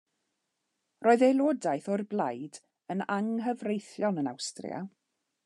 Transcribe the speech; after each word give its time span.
Roedd 1.07 1.23
aelodaeth 1.27 1.89
o'r 1.97 2.03
blaid 2.15 2.59
yn 2.95 3.05
anghyfreithlon 3.19 4.21
yn 4.25 4.33
Awstria. 4.35 4.83